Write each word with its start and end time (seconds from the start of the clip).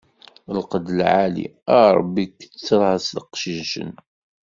Lqed 0.57 0.85
lɛali, 0.99 1.45
a 1.77 1.79
Ṛebbi 1.97 2.25
ketter-as 2.39 3.07
iqcicen. 3.19 3.91